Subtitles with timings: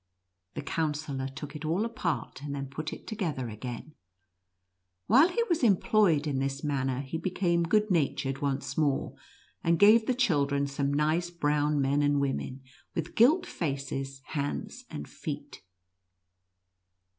[0.55, 3.93] The Coun sellor took it all apart, and then put it together again.
[5.05, 9.13] While he was employed in this manner he became good natured once more,
[9.63, 12.63] and gave the children some nice brown men and women,
[12.95, 15.61] with gilt faces, hands, and feet.